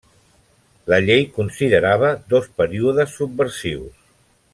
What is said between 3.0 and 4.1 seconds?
subversius.